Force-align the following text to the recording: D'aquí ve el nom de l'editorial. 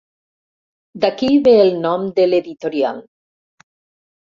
D'aquí 1.03 1.29
ve 1.49 1.53
el 1.65 1.69
nom 1.85 2.07
de 2.17 2.27
l'editorial. 2.31 3.05